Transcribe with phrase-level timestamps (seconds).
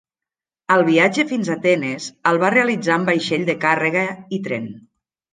[0.75, 4.03] El viatge fins a Atenes el va realitzar en vaixell de càrrega
[4.39, 4.67] i tren.